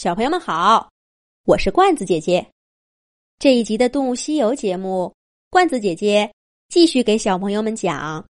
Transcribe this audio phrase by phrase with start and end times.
[0.00, 0.88] 小朋友们好，
[1.44, 2.46] 我是罐子姐姐。
[3.38, 5.14] 这一集的《动物西游》节目，
[5.50, 6.32] 罐子姐姐
[6.70, 8.24] 继续给小朋友们讲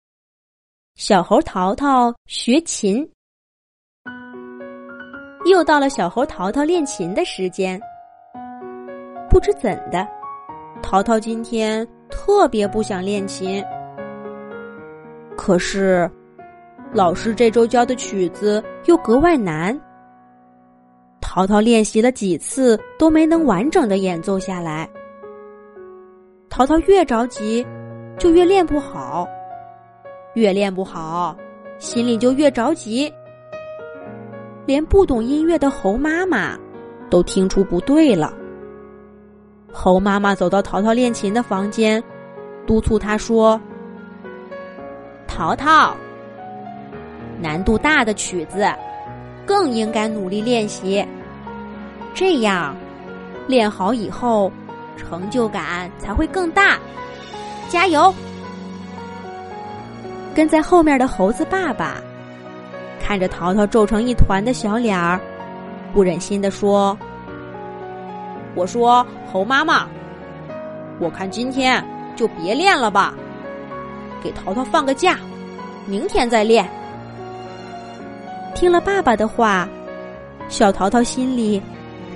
[0.96, 3.08] 小猴淘淘学琴。
[5.46, 7.80] 又到了小猴淘淘练琴的时间，
[9.30, 10.08] 不知怎的，
[10.82, 13.64] 淘淘今天特别不想练琴。
[15.38, 16.10] 可是，
[16.96, 19.80] 老师这周教的曲子又格外难。
[21.32, 24.90] 淘淘练习了几次都没能完整的演奏下来。
[26.50, 27.64] 淘淘越着急，
[28.18, 29.28] 就越练不好，
[30.34, 31.38] 越练不好，
[31.78, 33.14] 心里就越着急。
[34.66, 36.58] 连不懂音乐的猴妈妈
[37.12, 38.34] 都听出不对了。
[39.72, 42.04] 猴妈妈走到淘淘练琴的房间，
[42.66, 43.62] 督促他说。
[45.28, 45.96] 淘淘，
[47.40, 48.66] 难度大的曲子
[49.46, 51.06] 更应该努力练习，
[52.14, 52.76] 这样
[53.48, 54.52] 练好以后
[54.98, 56.78] 成就感才会更大。
[57.70, 58.14] 加油！
[60.36, 61.98] 跟在后面的猴子爸爸
[63.00, 65.20] 看着淘淘皱成一团的小脸儿，
[65.94, 66.98] 不忍心的说
[68.56, 69.88] ：“我说猴妈妈，
[71.00, 71.84] 我看今天
[72.16, 73.14] 就别练了吧。”
[74.24, 75.18] 给淘淘放个假，
[75.86, 76.70] 明天再练。
[78.56, 79.68] 听了爸爸的话，
[80.50, 81.62] 小淘淘心里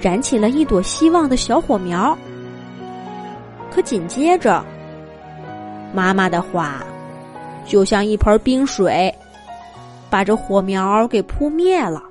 [0.04, 2.18] 燃起了一朵希望的小火苗。
[3.72, 4.62] 可紧接着，
[5.94, 6.84] 妈妈的话
[7.66, 9.10] 就像一盆冰水，
[10.10, 12.04] 把这火苗给扑灭了。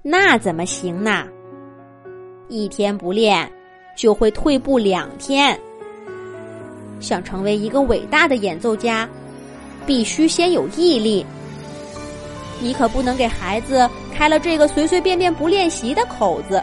[0.00, 1.26] 那怎么行呢？
[2.48, 3.46] 一天不练，
[3.94, 5.60] 就会退步两天。
[6.98, 9.06] 想成为一个伟大的演奏家，
[9.84, 11.26] 必须先有毅力。
[12.60, 16.62] 你可不能给孩子开了这个随随便便不练习的口子。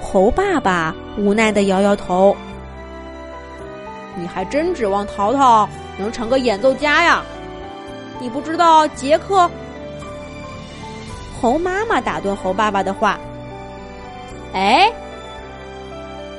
[0.00, 2.36] 猴爸爸无奈的摇摇头
[4.16, 7.22] ：“你还真指望淘淘能成个演奏家呀？
[8.20, 9.50] 你不知道杰克？”
[11.40, 13.18] 猴妈妈打断猴爸爸的话
[14.52, 14.90] ：“哎。”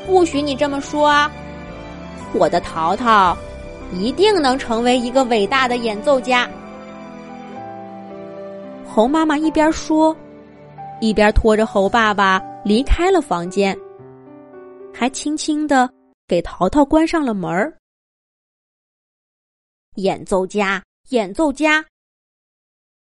[0.08, 1.32] 不许你这么说啊！
[2.34, 3.38] 我的淘淘
[3.94, 6.50] 一定能成为一个伟大的演奏家。
[8.92, 10.18] 猴妈妈一边说，
[11.00, 13.78] 一边拖着猴爸爸离开了房间，
[14.92, 15.88] 还轻轻的
[16.28, 17.78] 给淘淘关上了门儿。
[19.98, 21.86] 演奏家，演奏家。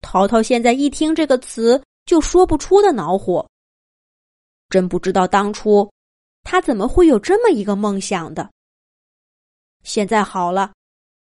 [0.02, 3.46] 淘淘现在一听这个词就说不出的恼火，
[4.70, 5.92] 真不知道当初。
[6.44, 8.50] 他怎么会有这么一个梦想的？
[9.84, 10.74] 现在好了，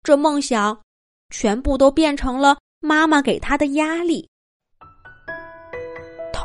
[0.01, 0.81] 这梦想
[1.29, 4.29] 全部都变成了妈妈给他的压力。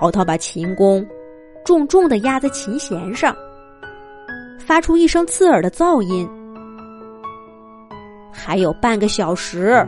[0.01, 1.07] 淘淘把琴弓
[1.63, 3.37] 重重的压在琴弦上，
[4.59, 6.27] 发出一声刺耳的噪音。
[8.33, 9.87] 还有半个小时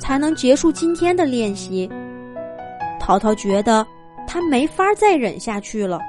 [0.00, 1.86] 才能结束今天的练习，
[2.98, 3.86] 淘淘觉得
[4.26, 6.00] 他没法再忍下去了。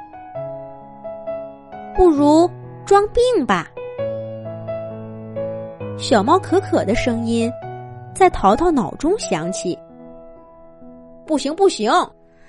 [1.93, 2.49] 不如
[2.85, 3.69] 装病吧。
[5.97, 7.51] 小猫可可的声音
[8.13, 9.77] 在淘淘脑中响起。
[11.25, 11.91] 不行不行，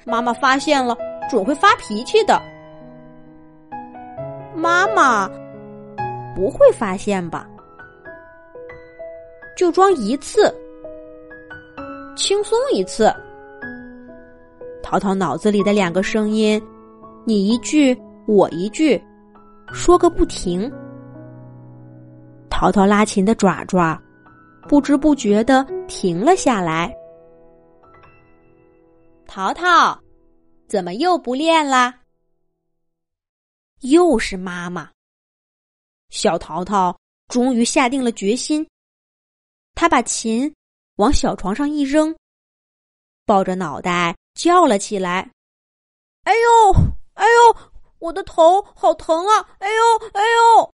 [0.07, 0.97] 妈妈发现了
[1.29, 2.41] 准会发脾气的。
[4.55, 5.29] 妈妈
[6.35, 7.47] 不会发现吧？
[9.57, 10.55] 就装一次，
[12.15, 13.13] 轻松一次。
[14.83, 16.63] 淘淘脑子里的两个声音，
[17.25, 19.03] 你一句我一句。
[19.73, 20.73] 说个不停，
[22.49, 24.01] 淘淘拉琴的爪爪
[24.69, 26.95] 不知不觉的停了下来。
[29.37, 30.01] 淘淘，
[30.67, 32.01] 怎么又不练啦？
[33.83, 34.91] 又是妈妈。
[36.09, 36.99] 小淘淘
[37.29, 38.67] 终于下定了决心，
[39.75, 40.51] 他把琴
[40.95, 42.17] 往小床上一扔，
[43.27, 45.31] 抱着脑袋叫了起来
[46.25, 46.73] ：“哎呦，
[47.13, 49.47] 哎呦！”我的头好疼啊！
[49.59, 50.75] 哎呦，哎呦！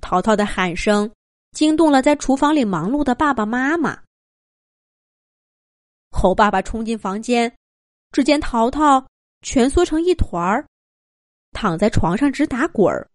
[0.00, 1.12] 淘淘的喊声
[1.52, 4.05] 惊动了在厨房里忙碌的爸爸妈妈。
[6.18, 7.52] 猴爸爸冲进房间，
[8.10, 9.04] 只见淘淘
[9.42, 10.64] 蜷缩成一团儿，
[11.52, 13.06] 躺在床上直打滚儿。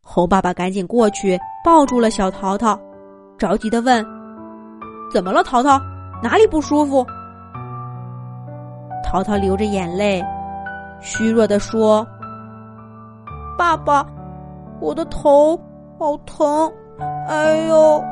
[0.00, 2.80] 猴爸爸赶紧过去抱住了小淘淘，
[3.36, 4.02] 着急的问
[5.12, 5.78] ：“怎么了，淘淘？
[6.22, 7.06] 哪里不舒服？”
[9.04, 10.24] 淘淘流着眼泪。
[11.02, 12.06] 虚弱的说
[13.58, 14.02] ：“爸爸，
[14.80, 15.54] 我的头
[15.98, 16.72] 好疼，
[17.28, 18.02] 哎呦！”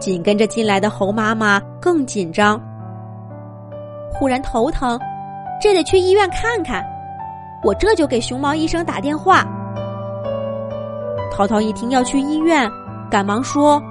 [0.00, 2.60] 紧跟着进来的猴妈妈更紧张
[4.12, 4.98] ：“忽然头疼，
[5.60, 6.84] 这得去医院看看。
[7.62, 9.44] 我这就给熊猫医生打电话。
[11.32, 12.70] 淘淘一听要去医院，
[13.10, 13.82] 赶忙说：“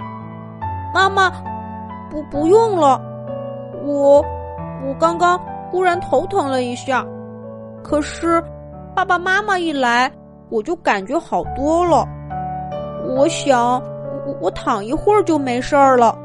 [0.94, 1.30] 妈妈，
[2.10, 3.00] 不不用了，
[3.84, 4.24] 我
[4.88, 5.40] 我刚刚
[5.70, 7.06] 忽然头疼了一下，
[7.84, 8.44] 可是
[8.96, 10.12] 爸爸妈妈一来，
[10.50, 12.08] 我就感觉好多了。
[13.16, 13.82] 我想，
[14.26, 16.18] 我我躺一会儿就没事儿了。”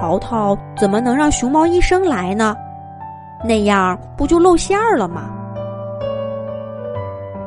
[0.00, 2.56] 淘淘怎么能让熊猫医生来呢？
[3.44, 5.28] 那样不就露馅儿了吗？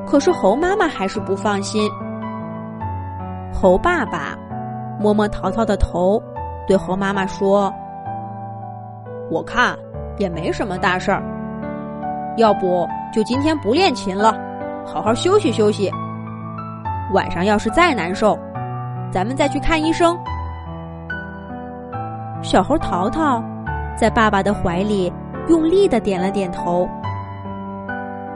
[0.05, 1.89] 可是猴妈妈还是不放心。
[3.51, 4.38] 猴爸爸
[5.00, 6.21] 摸摸淘淘的头，
[6.67, 7.73] 对猴妈妈说
[9.31, 9.75] ：“我看
[10.19, 11.23] 也没什么大事儿，
[12.38, 14.31] 要不就今天不练琴了，
[14.85, 15.91] 好好休息休息。
[17.13, 18.38] 晚上要是再难受，
[19.11, 20.15] 咱们再去看医生。”
[22.44, 23.42] 小猴淘淘
[23.98, 25.12] 在爸爸的怀里
[25.48, 26.88] 用力的点了点头。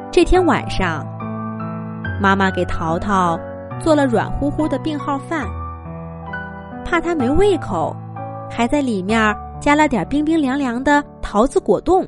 [0.10, 1.06] 这天晚上，
[2.22, 3.38] 妈妈给淘淘
[3.80, 5.46] 做了软乎乎的病号饭，
[6.86, 7.94] 怕他没胃口，
[8.50, 12.08] 还在里面加了点冰冰凉凉的桃子果冻。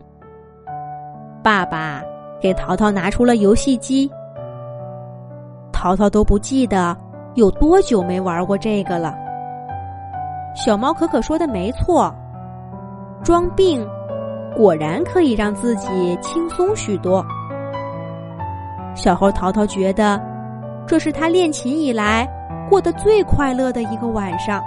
[1.44, 2.02] 爸爸
[2.42, 4.10] 给淘淘拿出了游戏机，
[5.74, 6.96] 淘淘都不记得
[7.36, 9.14] 有多久没玩过这个了。
[10.56, 12.14] 小猫可可说的没错，
[13.24, 13.88] 装病
[14.56, 17.26] 果然可以让自己轻松许多。
[18.96, 20.22] 小猴淘淘觉得，
[20.86, 22.28] 这是他练琴以来
[22.70, 24.62] 过得最快乐的一个晚上。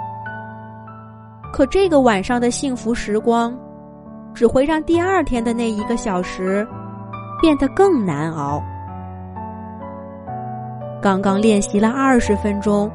[1.51, 3.55] 可这个晚上的幸福时光，
[4.33, 6.67] 只会让第二天的那一个小时
[7.39, 8.59] 变得更难熬。
[10.99, 12.89] 刚刚练习了二十分钟，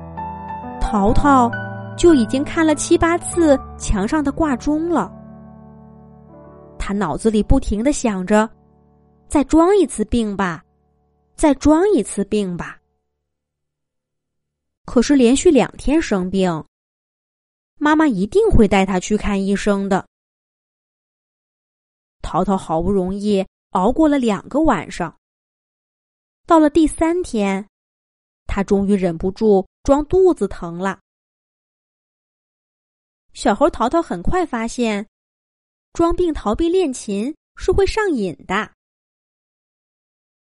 [0.80, 1.48] 淘淘。
[1.98, 5.12] 就已经看了七八次墙上的挂钟了。
[6.78, 8.48] 他脑子里不停的想着
[9.28, 10.64] ：“再装一次病吧，
[11.34, 12.78] 再装一次病吧。”
[14.86, 16.64] 可是连续两天生病，
[17.78, 20.06] 妈妈一定会带他去看医生的。
[22.22, 25.14] 淘淘好不容易熬过了两个晚上，
[26.46, 27.66] 到了第三天，
[28.46, 30.98] 他终于忍不住装肚子疼了。
[33.34, 35.06] 小猴淘淘很快发现，
[35.92, 38.72] 装病逃避练琴是会上瘾的。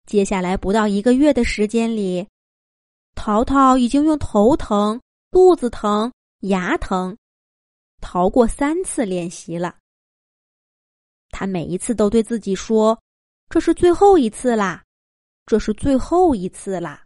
[0.06, 2.28] 接下来不到一个月的时间里，
[3.16, 5.02] 淘淘已经用头疼、
[5.32, 7.18] 肚子疼、牙疼
[8.02, 9.78] 逃过三次练习了。
[11.32, 12.98] 他每一次都对自己说
[13.50, 14.86] ：“这是最后一次啦，
[15.46, 17.04] 这是最后一次啦。”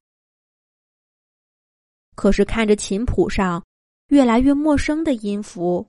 [2.15, 3.63] 可是看着琴谱上。
[4.09, 5.87] 越来越陌生的音符，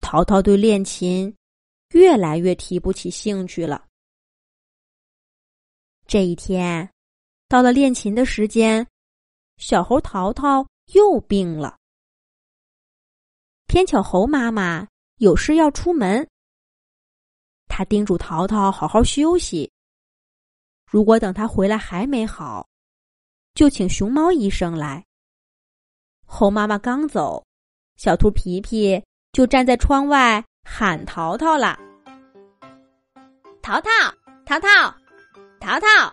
[0.00, 1.34] 淘淘对练琴
[1.90, 3.86] 越来越提不起兴趣了。
[6.06, 6.90] 这一天，
[7.48, 8.86] 到了练琴的时间，
[9.56, 11.78] 小猴淘淘又病了。
[13.66, 14.86] 偏巧猴妈妈
[15.16, 16.28] 有事要出门，
[17.66, 19.72] 他叮嘱淘淘好好休息。
[20.84, 22.68] 如果等他回来还没好，
[23.54, 25.02] 就请熊猫医生来。
[26.26, 27.44] 猴妈妈刚走，
[27.96, 31.78] 小兔皮皮就站在窗外喊淘淘了
[33.62, 33.90] ：“淘淘，
[34.44, 34.68] 淘淘，
[35.60, 36.12] 淘淘，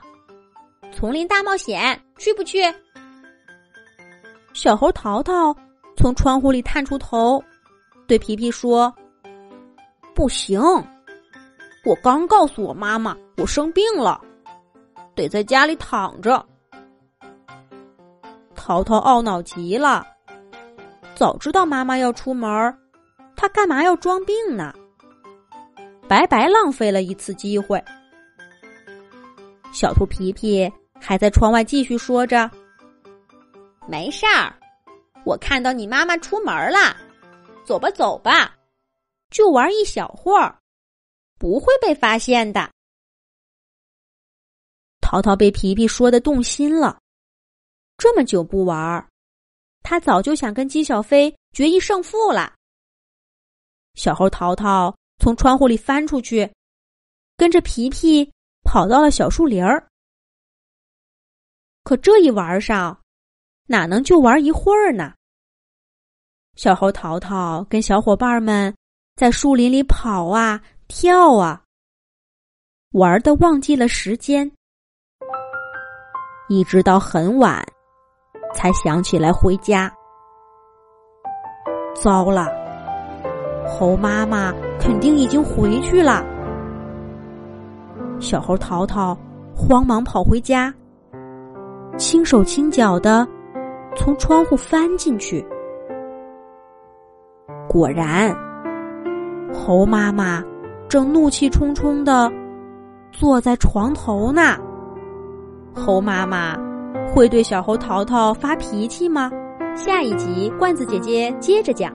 [0.93, 2.61] 丛林大冒险去不去？”
[4.53, 5.55] 小猴淘淘
[5.95, 7.43] 从窗户里探出头，
[8.05, 8.93] 对皮皮说
[10.13, 10.59] ：“不行，
[11.85, 14.21] 我刚告诉我妈妈我生病了，
[15.15, 16.45] 得在家里躺着。”
[18.71, 20.07] 淘淘懊恼极了。
[21.13, 22.49] 早知道妈妈要出门，
[23.35, 24.73] 他干嘛要装病呢？
[26.07, 27.83] 白白浪费了一次机会。
[29.73, 32.49] 小兔皮皮还在窗外继续说着
[33.89, 34.55] ：“没事儿，
[35.25, 36.95] 我看到你妈妈出门了，
[37.65, 38.55] 走吧走吧，
[39.29, 40.57] 就玩一小会儿，
[41.37, 42.69] 不会被发现的。”
[45.01, 47.00] 淘淘被皮皮说的动心了，
[48.01, 49.07] 这么久不玩儿。
[49.83, 52.51] 他早就想跟姬小飞决一胜负了。
[53.93, 56.51] 小猴淘淘从窗户里翻出去，
[57.37, 58.27] 跟着皮皮
[58.63, 59.87] 跑到了小树林儿。
[61.83, 62.99] 可这一玩上，
[63.67, 65.13] 哪能就玩一会儿呢？
[66.55, 68.75] 小猴淘淘跟小伙伴们
[69.15, 71.63] 在树林里跑啊跳啊，
[72.93, 74.51] 玩的忘记了时间，
[76.49, 77.63] 一直到很晚。
[78.53, 79.91] 才想起来回家。
[81.93, 82.47] 糟了，
[83.67, 86.25] 猴妈妈肯定已经回去了。
[88.19, 89.17] 小猴淘淘
[89.55, 90.73] 慌忙跑回家，
[91.97, 93.27] 轻手轻脚的
[93.95, 95.45] 从窗户翻进去。
[97.67, 98.35] 果然，
[99.53, 100.43] 猴妈妈
[100.87, 102.31] 正怒气冲冲的
[103.11, 104.57] 坐在床头呢。
[105.73, 106.55] 猴妈妈
[107.13, 109.31] 会对小猴淘淘发脾气吗？
[109.75, 111.89] 下一集，罐子姐姐接着讲。